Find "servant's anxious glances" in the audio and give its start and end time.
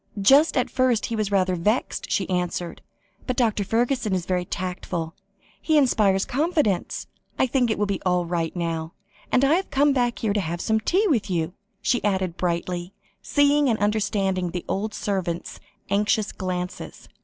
14.95-17.07